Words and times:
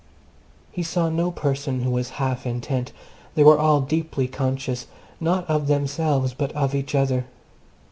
He 0.71 0.81
saw 0.81 1.09
no 1.11 1.29
person 1.29 1.81
who 1.81 1.91
was 1.91 2.07
self 2.17 2.47
intent. 2.47 2.91
They 3.35 3.43
were 3.43 3.59
all 3.59 3.81
deeply 3.81 4.27
conscious, 4.27 4.87
not 5.19 5.47
of 5.47 5.67
themselves, 5.67 6.33
but 6.33 6.51
of 6.53 6.73
each 6.73 6.95
other. 6.95 7.25